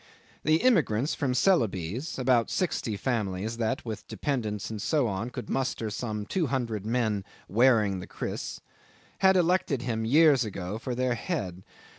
[0.43, 5.91] The immigrants from Celebes (about sixty families that, with dependants and so on, could muster
[5.91, 8.61] some two hundred men "wearing the kriss")
[9.19, 11.61] had elected him years ago for their head.